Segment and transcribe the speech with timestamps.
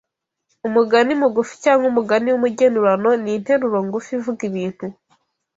[0.67, 4.85] Umugani mugufi cyangwa umugani w’umugenurano ni interuro ngufi ivuga ibintu